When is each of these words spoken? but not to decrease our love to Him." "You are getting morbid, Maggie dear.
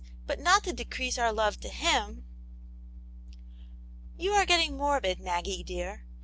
but 0.25 0.39
not 0.39 0.63
to 0.63 0.73
decrease 0.73 1.19
our 1.19 1.31
love 1.31 1.59
to 1.59 1.69
Him." 1.69 2.25
"You 4.17 4.31
are 4.31 4.47
getting 4.47 4.75
morbid, 4.75 5.19
Maggie 5.19 5.61
dear. 5.63 6.07